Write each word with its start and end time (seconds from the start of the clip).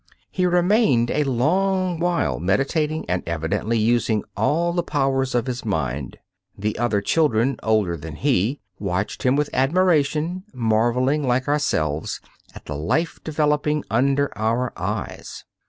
He 0.31 0.47
remained 0.47 1.11
a 1.11 1.23
long 1.25 1.99
while 1.99 2.39
meditating 2.39 3.05
and 3.07 3.21
evidently 3.27 3.77
using 3.77 4.23
all 4.35 4.73
the 4.73 4.81
powers 4.81 5.35
of 5.35 5.45
his 5.45 5.63
mind. 5.63 6.17
The 6.57 6.75
other 6.79 7.01
children 7.01 7.57
older 7.61 7.95
than 7.95 8.15
he 8.15 8.61
watched 8.79 9.21
him 9.21 9.35
with 9.35 9.51
admiration, 9.53 10.41
marveling, 10.55 11.27
like 11.27 11.47
ourselves, 11.47 12.19
at 12.55 12.65
the 12.65 12.75
life 12.75 13.19
developing 13.23 13.85
under 13.91 14.35
our 14.35 14.73
eyes. 14.75 15.43